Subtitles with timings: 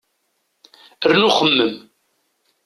[1.09, 1.73] Rnu xemmem!